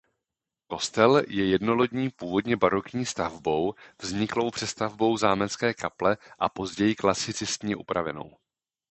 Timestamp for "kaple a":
5.73-6.49